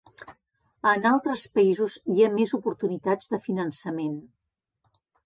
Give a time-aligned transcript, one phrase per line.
[0.91, 4.17] En altres països hi ha més oportunitats de finançament.